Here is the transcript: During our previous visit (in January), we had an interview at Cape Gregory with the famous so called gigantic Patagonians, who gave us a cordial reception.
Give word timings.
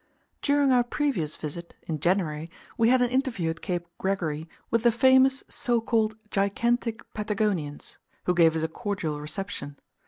During 0.41 0.71
our 0.71 0.83
previous 0.83 1.35
visit 1.37 1.75
(in 1.83 1.99
January), 1.99 2.49
we 2.75 2.89
had 2.89 3.03
an 3.03 3.11
interview 3.11 3.51
at 3.51 3.61
Cape 3.61 3.85
Gregory 3.99 4.49
with 4.71 4.81
the 4.81 4.91
famous 4.91 5.43
so 5.47 5.79
called 5.79 6.17
gigantic 6.31 7.03
Patagonians, 7.13 7.99
who 8.23 8.33
gave 8.33 8.55
us 8.55 8.63
a 8.63 8.67
cordial 8.67 9.21
reception. 9.21 9.77